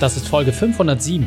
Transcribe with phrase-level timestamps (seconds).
[0.00, 1.26] Das ist Folge 507.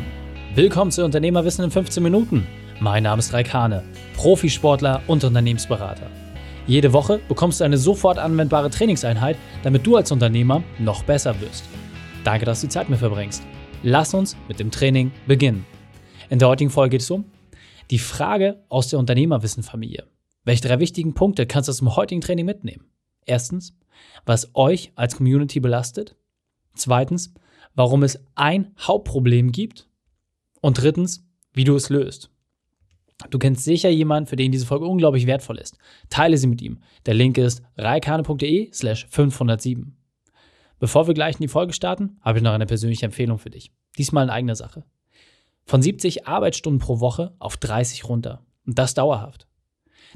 [0.54, 2.46] Willkommen zu Unternehmerwissen in 15 Minuten.
[2.80, 3.84] Mein Name ist Raikane,
[4.16, 6.10] Profisportler und Unternehmensberater.
[6.66, 11.64] Jede Woche bekommst du eine sofort anwendbare Trainingseinheit, damit du als Unternehmer noch besser wirst.
[12.24, 13.42] Danke, dass du die Zeit mit verbringst.
[13.82, 15.66] Lass uns mit dem Training beginnen.
[16.30, 17.26] In der heutigen Folge geht es um
[17.90, 20.04] die Frage aus der Unternehmerwissenfamilie.
[20.44, 22.86] Welche drei wichtigen Punkte kannst du aus dem heutigen Training mitnehmen?
[23.26, 23.76] Erstens,
[24.24, 26.16] was euch als Community belastet.
[26.74, 27.34] Zweitens,
[27.74, 29.88] warum es ein Hauptproblem gibt.
[30.60, 32.30] Und drittens, wie du es löst.
[33.30, 35.78] Du kennst sicher jemanden, für den diese Folge unglaublich wertvoll ist.
[36.08, 36.80] Teile sie mit ihm.
[37.06, 39.96] Der Link ist reikane.de slash 507.
[40.78, 43.70] Bevor wir gleich in die Folge starten, habe ich noch eine persönliche Empfehlung für dich.
[43.98, 44.84] Diesmal in eigener Sache.
[45.64, 48.44] Von 70 Arbeitsstunden pro Woche auf 30 runter.
[48.66, 49.46] Und das dauerhaft.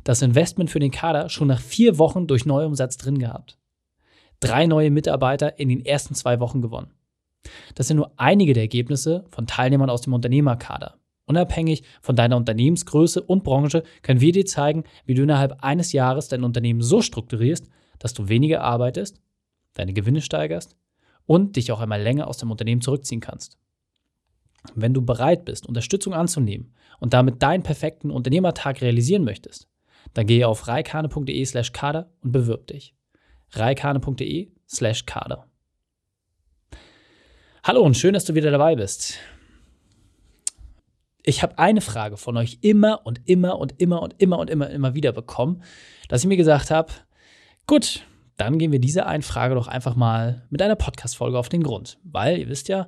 [0.04, 3.58] Das Investment für den Kader schon nach vier Wochen durch Neuumsatz drin gehabt.
[4.40, 6.92] Drei neue Mitarbeiter in den ersten zwei Wochen gewonnen.
[7.74, 10.98] Das sind nur einige der Ergebnisse von Teilnehmern aus dem Unternehmerkader.
[11.26, 16.28] Unabhängig von deiner Unternehmensgröße und Branche können wir dir zeigen, wie du innerhalb eines Jahres
[16.28, 17.68] dein Unternehmen so strukturierst,
[17.98, 19.20] dass du weniger arbeitest,
[19.74, 20.76] deine Gewinne steigerst
[21.26, 23.58] und dich auch einmal länger aus dem Unternehmen zurückziehen kannst.
[24.74, 29.68] Wenn du bereit bist, Unterstützung anzunehmen und damit deinen perfekten Unternehmertag realisieren möchtest,
[30.14, 32.94] dann gehe auf reikane.de slash kader und bewirb dich.
[33.52, 35.46] reikane.de slash kader.
[37.66, 39.18] Hallo und schön, dass du wieder dabei bist.
[41.24, 44.70] Ich habe eine Frage von euch immer und immer und immer und immer und immer
[44.70, 45.64] immer wieder bekommen,
[46.08, 46.92] dass ich mir gesagt habe,
[47.66, 48.06] gut,
[48.36, 51.98] dann gehen wir dieser einen Frage doch einfach mal mit einer Podcast-Folge auf den Grund.
[52.04, 52.86] Weil ihr wisst ja,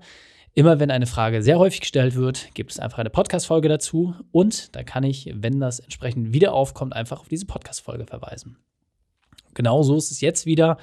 [0.54, 4.76] immer wenn eine Frage sehr häufig gestellt wird, gibt es einfach eine Podcast-Folge dazu und
[4.76, 8.58] da kann ich, wenn das entsprechend wieder aufkommt, einfach auf diese Podcast-Folge verweisen.
[9.54, 10.78] Genauso ist es jetzt wieder.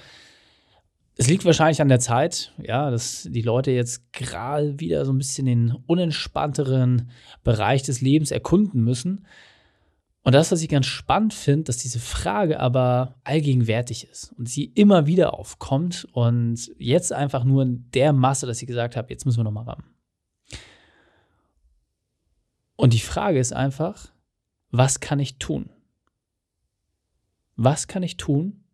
[1.18, 5.18] Es liegt wahrscheinlich an der Zeit, ja, dass die Leute jetzt gerade wieder so ein
[5.18, 7.10] bisschen den unentspannteren
[7.44, 9.26] Bereich des Lebens erkunden müssen.
[10.24, 14.66] Und das, was ich ganz spannend finde, dass diese Frage aber allgegenwärtig ist und sie
[14.66, 19.26] immer wieder aufkommt und jetzt einfach nur in der Masse, dass ich gesagt habe, jetzt
[19.26, 19.84] müssen wir nochmal ran.
[22.76, 24.12] Und die Frage ist einfach,
[24.70, 25.70] was kann ich tun?
[27.56, 28.65] Was kann ich tun,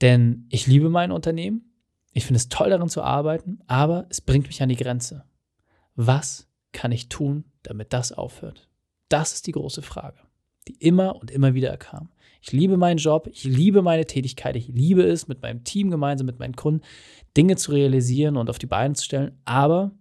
[0.00, 1.72] denn ich liebe mein Unternehmen,
[2.12, 5.24] ich finde es toll darin zu arbeiten, aber es bringt mich an die Grenze.
[5.96, 8.68] Was kann ich tun, damit das aufhört?
[9.08, 10.18] Das ist die große Frage,
[10.68, 12.10] die immer und immer wieder kam.
[12.40, 16.26] Ich liebe meinen Job, ich liebe meine Tätigkeit, ich liebe es, mit meinem Team gemeinsam,
[16.26, 16.84] mit meinen Kunden
[17.36, 19.92] Dinge zu realisieren und auf die Beine zu stellen, aber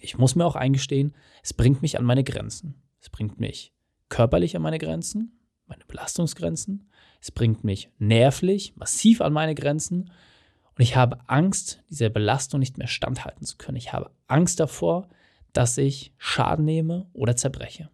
[0.00, 2.74] ich muss mir auch eingestehen, es bringt mich an meine Grenzen.
[3.00, 3.72] Es bringt mich
[4.08, 6.87] körperlich an meine Grenzen, meine Belastungsgrenzen.
[7.20, 10.10] Es bringt mich nervlich massiv an meine Grenzen
[10.76, 13.76] und ich habe Angst, dieser Belastung nicht mehr standhalten zu können.
[13.76, 15.08] Ich habe Angst davor,
[15.52, 17.90] dass ich Schaden nehme oder zerbreche.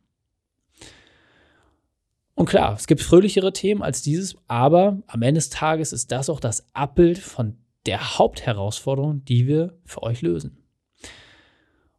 [2.34, 6.28] Und klar, es gibt fröhlichere Themen als dieses, aber am Ende des Tages ist das
[6.28, 10.58] auch das Abbild von der Hauptherausforderung, die wir für euch lösen.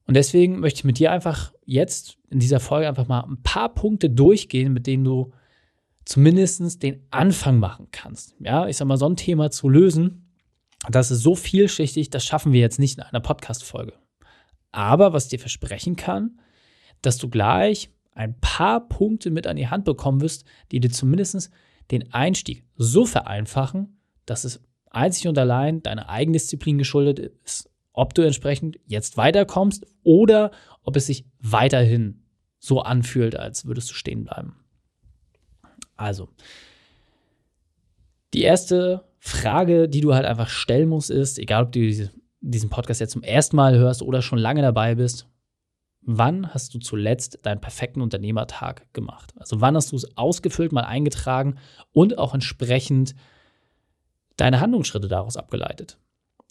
[0.07, 3.73] Und deswegen möchte ich mit dir einfach jetzt in dieser Folge einfach mal ein paar
[3.73, 5.31] Punkte durchgehen, mit denen du
[6.05, 8.35] zumindest den Anfang machen kannst.
[8.39, 10.31] Ja, ich sag mal, so ein Thema zu lösen,
[10.89, 13.93] das ist so vielschichtig, das schaffen wir jetzt nicht in einer Podcast-Folge.
[14.71, 16.39] Aber was ich dir versprechen kann,
[17.01, 21.49] dass du gleich ein paar Punkte mit an die Hand bekommen wirst, die dir zumindest
[21.91, 28.21] den Einstieg so vereinfachen, dass es einzig und allein deiner Eigendisziplin geschuldet ist, ob du
[28.21, 30.51] entsprechend jetzt weiterkommst oder
[30.83, 32.23] ob es sich weiterhin
[32.59, 34.55] so anfühlt, als würdest du stehen bleiben.
[35.97, 36.29] Also,
[38.33, 42.09] die erste Frage, die du halt einfach stellen musst, ist, egal ob du
[42.41, 45.27] diesen Podcast jetzt zum ersten Mal hörst oder schon lange dabei bist,
[46.01, 49.33] wann hast du zuletzt deinen perfekten Unternehmertag gemacht?
[49.37, 51.57] Also wann hast du es ausgefüllt, mal eingetragen
[51.91, 53.15] und auch entsprechend
[54.37, 55.97] deine Handlungsschritte daraus abgeleitet?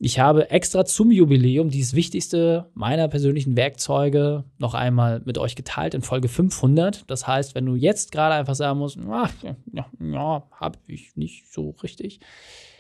[0.01, 5.95] Ich habe extra zum Jubiläum dieses wichtigste meiner persönlichen Werkzeuge noch einmal mit euch geteilt
[5.95, 7.09] in Folge 500.
[7.09, 11.53] Das heißt, wenn du jetzt gerade einfach sagen musst, ach, ja, ja habe ich nicht
[11.53, 12.19] so richtig,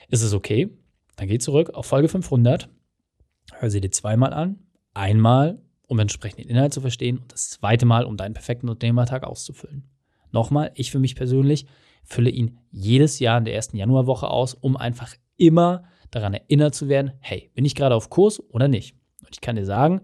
[0.08, 0.70] ist es okay.
[1.16, 2.68] Dann geh zurück auf Folge 500,
[3.52, 4.58] hör sie dir zweimal an.
[4.92, 9.22] Einmal, um entsprechend den Inhalt zu verstehen und das zweite Mal, um deinen perfekten Unternehmertag
[9.22, 9.88] auszufüllen.
[10.32, 11.66] Nochmal, ich für mich persönlich
[12.02, 15.84] fülle ihn jedes Jahr in der ersten Januarwoche aus, um einfach immer
[16.14, 18.96] daran erinnert zu werden, hey, bin ich gerade auf Kurs oder nicht?
[19.20, 20.02] Und ich kann dir sagen,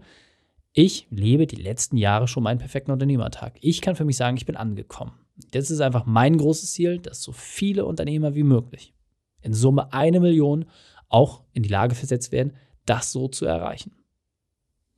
[0.73, 3.57] ich lebe die letzten Jahre schon meinen perfekten Unternehmertag.
[3.61, 5.13] Ich kann für mich sagen, ich bin angekommen.
[5.51, 8.93] Das ist einfach mein großes Ziel, dass so viele Unternehmer wie möglich,
[9.41, 10.65] in Summe eine Million,
[11.09, 12.53] auch in die Lage versetzt werden,
[12.85, 13.91] das so zu erreichen.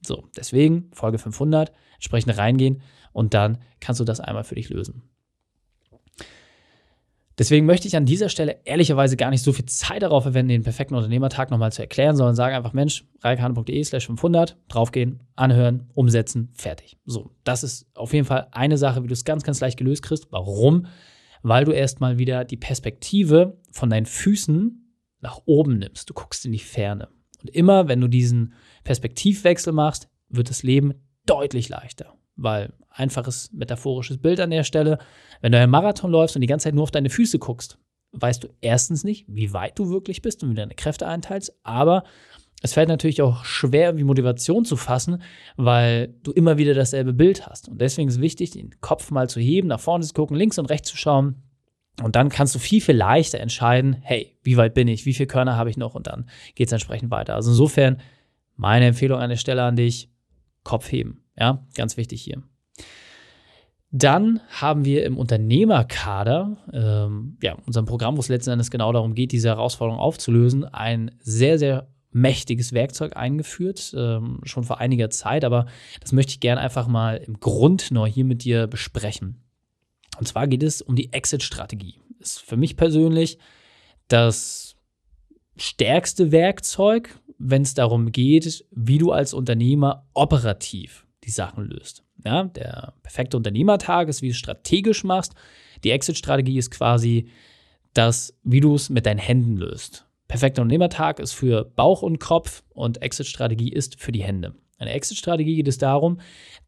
[0.05, 2.81] So, deswegen Folge 500, entsprechend reingehen
[3.13, 5.03] und dann kannst du das einmal für dich lösen.
[7.37, 10.63] Deswegen möchte ich an dieser Stelle ehrlicherweise gar nicht so viel Zeit darauf verwenden, den
[10.63, 16.49] perfekten Unternehmertag nochmal zu erklären, sondern sage einfach, Mensch, reikane.de slash 500, draufgehen, anhören, umsetzen,
[16.53, 16.97] fertig.
[17.05, 20.03] So, das ist auf jeden Fall eine Sache, wie du es ganz, ganz leicht gelöst
[20.03, 20.27] kriegst.
[20.31, 20.85] Warum?
[21.41, 26.09] Weil du erstmal wieder die Perspektive von deinen Füßen nach oben nimmst.
[26.09, 27.07] Du guckst in die Ferne.
[27.41, 28.53] Und immer, wenn du diesen
[28.83, 30.93] Perspektivwechsel machst, wird das Leben
[31.25, 32.13] deutlich leichter.
[32.35, 34.97] Weil einfaches metaphorisches Bild an der Stelle,
[35.41, 37.77] wenn du einen Marathon läufst und die ganze Zeit nur auf deine Füße guckst,
[38.13, 42.03] weißt du erstens nicht, wie weit du wirklich bist und wie deine Kräfte einteilst, aber
[42.63, 45.21] es fällt natürlich auch schwer, irgendwie Motivation zu fassen,
[45.57, 47.67] weil du immer wieder dasselbe Bild hast.
[47.67, 50.57] Und deswegen ist es wichtig, den Kopf mal zu heben, nach vorne zu gucken, links
[50.57, 51.43] und rechts zu schauen.
[52.01, 55.27] Und dann kannst du viel, viel leichter entscheiden, hey, wie weit bin ich, wie viele
[55.27, 57.35] Körner habe ich noch und dann geht es entsprechend weiter.
[57.35, 57.97] Also insofern
[58.55, 60.09] meine Empfehlung an der Stelle an dich,
[60.63, 61.22] Kopf heben.
[61.37, 62.43] Ja, ganz wichtig hier.
[63.95, 69.13] Dann haben wir im Unternehmerkader, ähm, ja, unserem Programm, wo es letzten Endes genau darum
[69.13, 75.45] geht, diese Herausforderung aufzulösen, ein sehr, sehr mächtiges Werkzeug eingeführt, ähm, schon vor einiger Zeit,
[75.45, 75.67] aber
[76.01, 79.43] das möchte ich gerne einfach mal im Grund noch hier mit dir besprechen.
[80.17, 81.99] Und zwar geht es um die Exit-Strategie.
[82.19, 83.37] Ist für mich persönlich
[84.07, 84.75] das
[85.55, 92.03] stärkste Werkzeug, wenn es darum geht, wie du als Unternehmer operativ die Sachen löst.
[92.25, 95.33] Ja, der perfekte Unternehmertag ist, wie du es strategisch machst.
[95.83, 97.29] Die Exit-Strategie ist quasi
[97.93, 100.05] das, wie du es mit deinen Händen löst.
[100.27, 104.55] Perfekter Unternehmertag ist für Bauch und Kopf und Exit-Strategie ist für die Hände.
[104.77, 106.19] Eine Exit-Strategie geht es darum,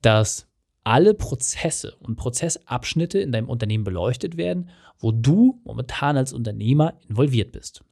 [0.01, 0.47] dass
[0.83, 4.69] alle Prozesse und Prozessabschnitte in deinem Unternehmen beleuchtet werden,
[4.99, 7.83] wo du momentan als Unternehmer involviert bist.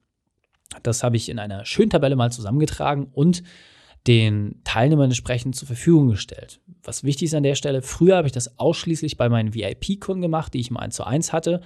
[0.83, 3.43] Das habe ich in einer schönen Tabelle mal zusammengetragen und
[4.07, 6.59] den Teilnehmern entsprechend zur Verfügung gestellt.
[6.83, 10.53] Was wichtig ist an der Stelle, früher habe ich das ausschließlich bei meinen VIP-Kunden gemacht,
[10.53, 11.61] die ich im 1 zu 1 hatte.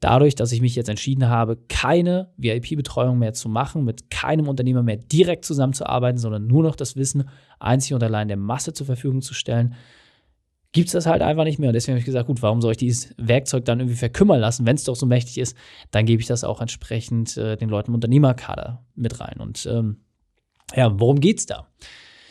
[0.00, 4.82] Dadurch, dass ich mich jetzt entschieden habe, keine VIP-Betreuung mehr zu machen, mit keinem Unternehmer
[4.82, 7.28] mehr direkt zusammenzuarbeiten, sondern nur noch das Wissen
[7.58, 9.74] einzig und allein der Masse zur Verfügung zu stellen,
[10.72, 11.68] gibt es das halt einfach nicht mehr.
[11.68, 14.66] Und deswegen habe ich gesagt, gut, warum soll ich dieses Werkzeug dann irgendwie verkümmern lassen?
[14.66, 15.56] Wenn es doch so mächtig ist,
[15.90, 19.36] dann gebe ich das auch entsprechend äh, den Leuten im Unternehmerkader mit rein.
[19.38, 19.98] Und ähm,
[20.74, 21.68] ja, worum geht es da?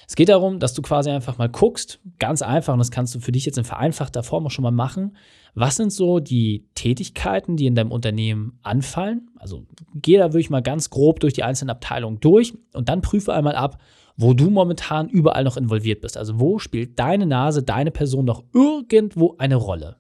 [0.08, 3.20] Es geht darum, dass du quasi einfach mal guckst, ganz einfach, und das kannst du
[3.20, 5.16] für dich jetzt in vereinfachter Form auch schon mal machen.
[5.56, 9.30] Was sind so die Tätigkeiten, die in deinem Unternehmen anfallen?
[9.38, 9.66] Also
[9.96, 13.56] geh da wirklich mal ganz grob durch die einzelnen Abteilungen durch und dann prüfe einmal
[13.56, 13.82] ab,
[14.16, 16.18] wo du momentan überall noch involviert bist.
[16.18, 19.98] Also wo spielt deine Nase, deine Person noch irgendwo eine Rolle?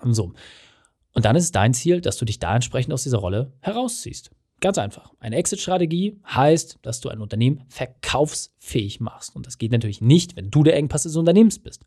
[0.00, 0.32] Und so.
[1.14, 4.30] Und dann ist es dein Ziel, dass du dich da entsprechend aus dieser Rolle herausziehst.
[4.62, 5.12] Ganz einfach.
[5.18, 9.34] Eine Exit-Strategie heißt, dass du ein Unternehmen verkaufsfähig machst.
[9.34, 11.84] Und das geht natürlich nicht, wenn du der Engpass des Unternehmens bist.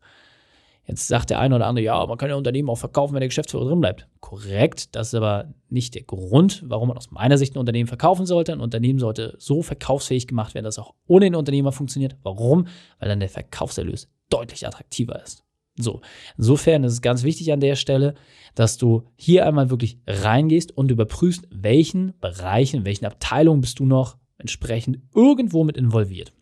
[0.84, 3.28] Jetzt sagt der eine oder andere, ja, man kann ja Unternehmen auch verkaufen, wenn der
[3.28, 4.06] Geschäftsführer drin bleibt.
[4.20, 8.26] Korrekt, das ist aber nicht der Grund, warum man aus meiner Sicht ein Unternehmen verkaufen
[8.26, 8.52] sollte.
[8.52, 12.16] Ein Unternehmen sollte so verkaufsfähig gemacht werden, dass es auch ohne den Unternehmer funktioniert.
[12.24, 12.66] Warum?
[12.98, 15.45] Weil dann der Verkaufserlös deutlich attraktiver ist.
[15.78, 16.00] So,
[16.38, 18.14] insofern ist es ganz wichtig an der Stelle,
[18.54, 24.16] dass du hier einmal wirklich reingehst und überprüfst, welchen Bereichen, welchen Abteilungen bist du noch
[24.38, 26.32] entsprechend irgendwo mit involviert.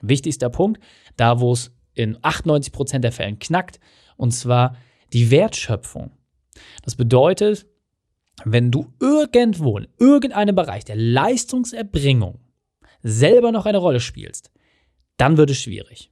[0.00, 0.82] Wichtigster Punkt,
[1.16, 3.80] da wo es in 98 Prozent der Fällen knackt,
[4.16, 4.76] und zwar
[5.12, 6.12] die Wertschöpfung.
[6.84, 7.66] Das bedeutet,
[8.44, 12.40] wenn du irgendwo in irgendeinem Bereich der Leistungserbringung
[13.02, 14.50] selber noch eine Rolle spielst,
[15.16, 16.10] dann wird es schwierig.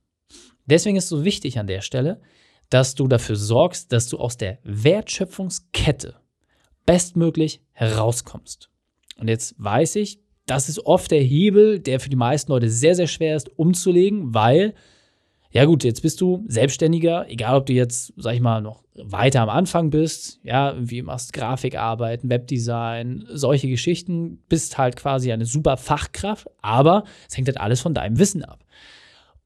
[0.67, 2.21] Deswegen ist es so wichtig an der Stelle,
[2.71, 6.15] dass du dafür sorgst, dass du aus der Wertschöpfungskette
[6.87, 8.71] bestmöglich herauskommst.
[9.19, 12.95] Und jetzt weiß ich, das ist oft der Hebel, der für die meisten Leute sehr,
[12.95, 14.75] sehr schwer ist umzulegen, weil,
[15.51, 19.43] ja gut, jetzt bist du Selbstständiger, egal ob du jetzt, sag ich mal, noch weiter
[19.43, 25.77] am Anfang bist, ja, wie machst Grafikarbeiten, Webdesign, solche Geschichten, bist halt quasi eine super
[25.77, 28.60] Fachkraft, aber es hängt halt alles von deinem Wissen ab.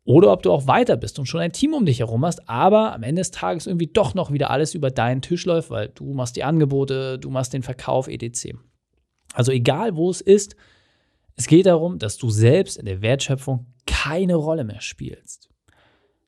[0.04, 2.92] Oder ob du auch weiter bist und schon ein Team um dich herum hast, aber
[2.92, 6.12] am Ende des Tages irgendwie doch noch wieder alles über deinen Tisch läuft, weil du
[6.12, 8.54] machst die Angebote, du machst den Verkauf, etc.
[9.32, 10.56] Also egal wo es ist,
[11.36, 15.48] es geht darum, dass du selbst in der Wertschöpfung keine Rolle mehr spielst.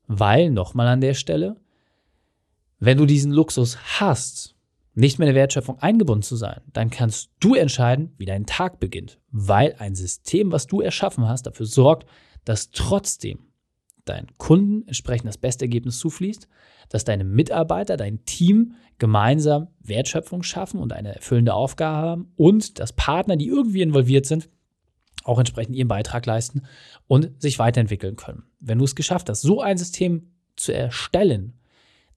[0.07, 1.57] Weil, nochmal an der Stelle,
[2.79, 4.55] wenn du diesen Luxus hast,
[4.95, 8.81] nicht mehr in der Wertschöpfung eingebunden zu sein, dann kannst du entscheiden, wie dein Tag
[8.81, 12.07] beginnt, weil ein System, was du erschaffen hast, dafür sorgt,
[12.45, 13.46] dass trotzdem
[14.09, 16.49] deinen Kunden entsprechend das beste Ergebnis zufließt,
[16.89, 22.93] dass deine Mitarbeiter, dein Team gemeinsam Wertschöpfung schaffen und eine erfüllende Aufgabe haben und dass
[22.93, 24.49] Partner, die irgendwie involviert sind,
[25.25, 26.63] auch entsprechend ihren Beitrag leisten
[27.07, 28.45] und sich weiterentwickeln können.
[28.61, 31.55] Wenn du es geschafft hast, so ein System zu erstellen,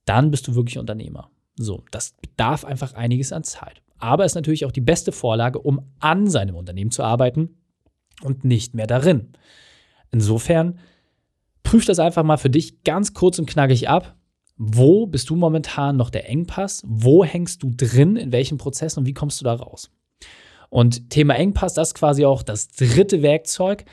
[0.06, 1.30] dann bist du wirklich Unternehmer.
[1.56, 3.82] So, das bedarf einfach einiges an Zeit.
[3.98, 7.58] Aber ist natürlich auch die beste Vorlage, um an seinem Unternehmen zu arbeiten
[8.22, 9.34] und nicht mehr darin.
[10.12, 10.80] Insofern
[11.64, 14.16] prüf das einfach mal für dich ganz kurz und knackig ab.
[14.58, 16.84] Wo bist du momentan noch der Engpass?
[16.86, 18.18] Wo hängst du drin?
[18.18, 19.90] In welchen Prozessen und wie kommst du da raus?
[20.70, 23.86] Und Thema Engpass, das ist quasi auch das dritte Werkzeug.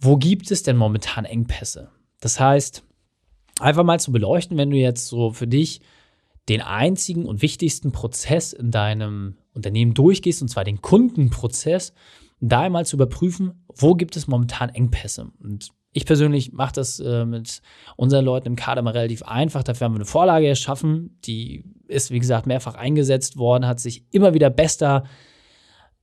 [0.00, 1.90] Wo gibt es denn momentan Engpässe?
[2.20, 2.82] Das heißt,
[3.60, 5.80] einfach mal zu beleuchten, wenn du jetzt so für dich
[6.48, 11.92] den einzigen und wichtigsten Prozess in deinem Unternehmen durchgehst, und zwar den Kundenprozess,
[12.40, 15.30] da einmal zu überprüfen, wo gibt es momentan Engpässe.
[15.40, 17.60] Und ich persönlich mache das äh, mit
[17.96, 19.62] unseren Leuten im Kader mal relativ einfach.
[19.62, 24.04] Dafür haben wir eine Vorlage erschaffen, die ist, wie gesagt, mehrfach eingesetzt worden, hat sich
[24.10, 25.04] immer wieder bester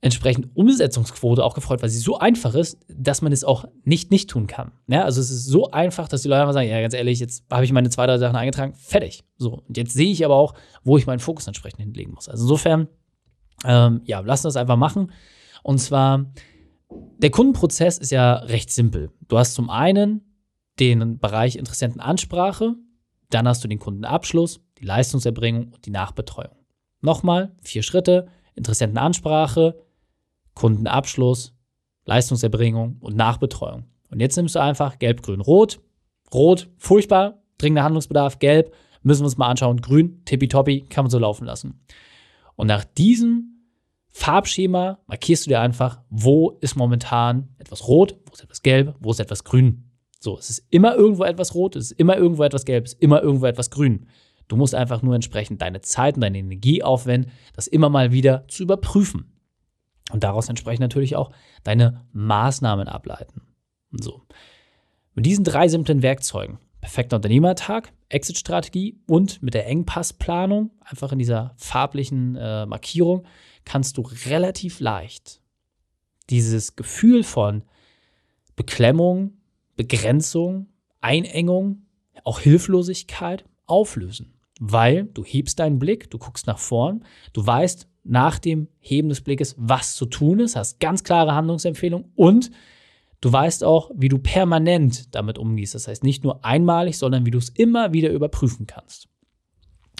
[0.01, 4.29] entsprechend Umsetzungsquote auch gefreut, weil sie so einfach ist, dass man es auch nicht nicht
[4.29, 4.72] tun kann.
[4.88, 7.43] Ja, also es ist so einfach, dass die Leute einfach sagen, ja, ganz ehrlich, jetzt
[7.51, 9.24] habe ich meine zwei, drei Sachen eingetragen, fertig.
[9.38, 10.53] So, und jetzt sehe ich aber auch,
[10.84, 12.29] wo ich meinen Fokus entsprechend hinlegen muss.
[12.29, 12.88] Also insofern,
[13.65, 15.12] ähm, ja, lassen wir das einfach machen.
[15.63, 16.31] Und zwar,
[16.89, 19.12] der Kundenprozess ist ja recht simpel.
[19.27, 20.22] Du hast zum einen
[20.79, 22.75] den Bereich Interessentenansprache,
[23.29, 26.55] dann hast du den Kundenabschluss, die Leistungserbringung und die Nachbetreuung.
[27.01, 29.77] Nochmal, vier Schritte, Interessentenansprache,
[30.53, 31.53] Kundenabschluss,
[32.05, 33.86] Leistungserbringung und Nachbetreuung.
[34.10, 35.79] Und jetzt nimmst du einfach Gelb, Grün, Rot.
[36.34, 38.39] Rot, furchtbar, dringender Handlungsbedarf.
[38.39, 39.81] Gelb, müssen wir uns mal anschauen.
[39.81, 41.81] Grün, tippitoppi, kann man so laufen lassen.
[42.55, 43.58] Und nach diesem
[44.11, 49.11] Farbschema markierst du dir einfach, wo ist momentan etwas rot, wo ist etwas gelb, wo
[49.11, 49.89] ist etwas grün.
[50.19, 53.01] So, es ist immer irgendwo etwas rot, es ist immer irgendwo etwas gelb, es ist
[53.01, 54.07] immer irgendwo etwas grün.
[54.47, 58.47] Du musst einfach nur entsprechend deine Zeit und deine Energie aufwenden, das immer mal wieder
[58.47, 59.31] zu überprüfen.
[60.11, 61.31] Und daraus entsprechend natürlich auch
[61.63, 63.43] deine Maßnahmen ableiten.
[63.91, 64.23] Und so.
[65.13, 71.53] Mit diesen drei simplen Werkzeugen, perfekter Unternehmertag, Exit-Strategie und mit der Engpassplanung, einfach in dieser
[71.57, 73.25] farblichen äh, Markierung,
[73.65, 75.41] kannst du relativ leicht
[76.29, 77.63] dieses Gefühl von
[78.55, 79.37] Beklemmung,
[79.75, 80.67] Begrenzung,
[81.01, 81.83] Einengung,
[82.23, 84.33] auch Hilflosigkeit auflösen.
[84.59, 89.21] Weil du hebst deinen Blick, du guckst nach vorn, du weißt, nach dem Heben des
[89.21, 92.51] Blickes, was zu tun ist, hast ganz klare Handlungsempfehlungen und
[93.21, 95.75] du weißt auch, wie du permanent damit umgehst.
[95.75, 99.07] Das heißt nicht nur einmalig, sondern wie du es immer wieder überprüfen kannst.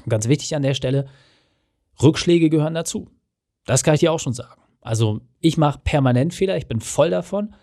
[0.04, 1.08] Und ganz wichtig an der Stelle,
[2.02, 3.10] Rückschläge gehören dazu.
[3.70, 4.60] Das kann ich dir auch schon sagen.
[4.82, 7.54] Also ich mache permanent Fehler, ich bin voll davon.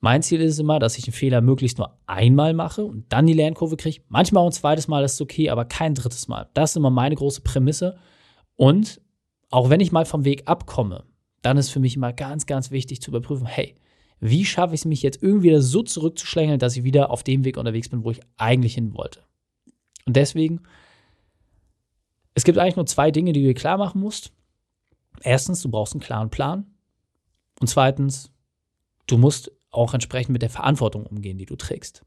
[0.00, 3.32] Mein Ziel ist immer, dass ich einen Fehler möglichst nur einmal mache und dann die
[3.32, 4.02] Lernkurve kriege.
[4.08, 6.50] Manchmal auch ein zweites Mal ist okay, aber kein drittes Mal.
[6.52, 7.96] Das ist immer meine große Prämisse.
[8.56, 9.00] Und
[9.48, 11.04] auch wenn ich mal vom Weg abkomme,
[11.40, 13.74] dann ist für mich immer ganz, ganz wichtig zu überprüfen, hey,
[14.20, 17.56] wie schaffe ich es mich jetzt irgendwie so zurückzuschlängeln, dass ich wieder auf dem Weg
[17.56, 19.20] unterwegs bin, wo ich eigentlich hin wollte.
[20.04, 20.60] Und deswegen,
[22.34, 24.30] es gibt eigentlich nur zwei Dinge, die du dir klar machen musst.
[25.20, 26.66] Erstens, du brauchst einen klaren Plan.
[27.60, 28.32] Und zweitens,
[29.06, 32.04] du musst auch entsprechend mit der Verantwortung umgehen, die du trägst.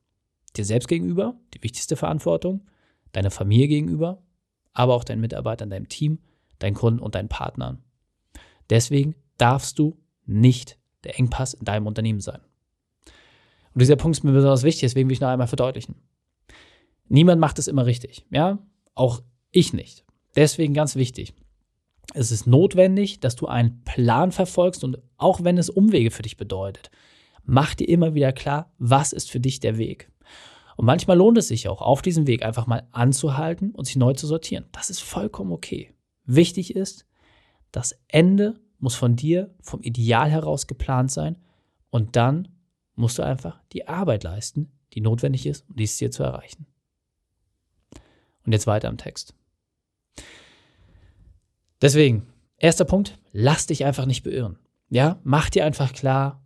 [0.56, 2.66] Dir selbst gegenüber, die wichtigste Verantwortung,
[3.12, 4.22] deiner Familie gegenüber,
[4.74, 6.20] aber auch deinen Mitarbeitern, deinem Team
[6.60, 7.84] deinen Kunden und deinen Partnern.
[8.70, 12.42] Deswegen darfst du nicht der Engpass in deinem Unternehmen sein.
[13.74, 15.96] Und dieser Punkt ist mir besonders wichtig, deswegen will ich noch einmal verdeutlichen.
[17.08, 18.58] Niemand macht es immer richtig, ja?
[18.96, 19.22] Auch
[19.52, 20.06] ich nicht.
[20.36, 21.34] Deswegen ganz wichtig.
[22.17, 26.38] Es ist notwendig, dass du einen Plan verfolgst und auch wenn es Umwege für dich
[26.38, 26.89] bedeutet,
[27.43, 30.10] mach dir immer wieder klar, was ist für dich der Weg.
[30.77, 34.13] Und manchmal lohnt es sich auch, auf diesem Weg einfach mal anzuhalten und sich neu
[34.13, 34.63] zu sortieren.
[34.72, 35.93] Das ist vollkommen okay.
[36.24, 37.05] Wichtig ist,
[37.74, 41.36] das Ende muss von dir, vom Ideal heraus geplant sein
[41.89, 42.48] und dann
[42.95, 46.65] musst du einfach die Arbeit leisten, die notwendig ist, um dies Ziel zu erreichen.
[48.45, 49.36] Und jetzt weiter im Text.
[51.82, 52.27] Deswegen,
[52.58, 54.58] erster Punkt, lass dich einfach nicht beirren.
[54.89, 56.44] Ja, mach dir einfach klar,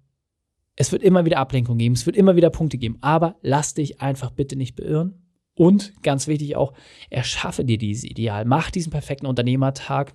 [0.76, 4.02] es wird immer wieder Ablenkung geben, es wird immer wieder Punkte geben, aber lass dich
[4.02, 5.22] einfach bitte nicht beirren
[5.56, 6.74] und ganz wichtig auch,
[7.10, 10.14] erschaffe dir dieses Ideal, mach diesen perfekten Unternehmertag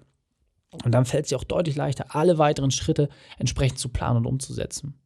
[0.85, 4.27] und dann fällt es dir auch deutlich leichter, alle weiteren Schritte entsprechend zu planen und
[4.27, 4.99] umzusetzen.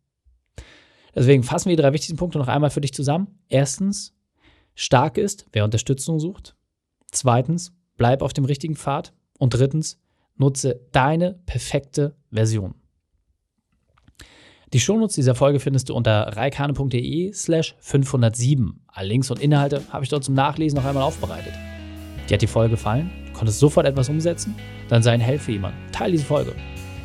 [1.15, 3.41] Deswegen fassen wir die drei wichtigsten Punkte noch einmal für dich zusammen.
[3.49, 4.15] Erstens,
[4.75, 6.55] stark ist, wer Unterstützung sucht.
[7.11, 9.13] Zweitens, bleib auf dem richtigen Pfad.
[9.39, 9.99] Und drittens,
[10.37, 12.75] nutze deine perfekte Version.
[14.75, 18.85] Die Shownotes dieser Folge findest du unter reikane.de slash 507.
[18.89, 21.55] Alle Links und Inhalte habe ich dort zum Nachlesen noch einmal aufbereitet.
[22.29, 23.11] Dir hat die Folge gefallen?
[23.27, 24.55] Du konntest sofort etwas umsetzen?
[24.91, 25.79] Dann sei ein Held für jemanden.
[25.91, 26.55] Teil diese Folge.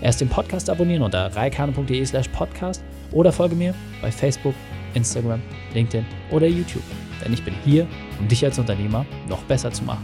[0.01, 4.55] Erst den Podcast abonnieren unter reikane.de slash podcast oder folge mir bei Facebook,
[4.93, 5.41] Instagram,
[5.73, 6.83] LinkedIn oder YouTube.
[7.23, 7.87] Denn ich bin hier,
[8.19, 10.03] um dich als Unternehmer noch besser zu machen.